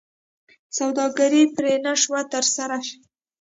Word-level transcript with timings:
سوداګري 0.77 1.41
پرې 1.55 1.73
نه 1.85 1.93
شوه 2.01 2.21
ترسره 2.33 2.79
شي. 2.87 2.97